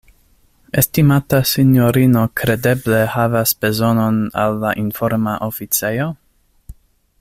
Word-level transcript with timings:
Estimata 0.81 1.41
sinjorino 1.49 2.23
kredeble 2.41 3.03
havas 3.17 3.55
bezonon 3.67 4.19
al 4.47 4.61
la 4.65 4.75
informa 4.87 5.39
oficejo? 5.51 6.13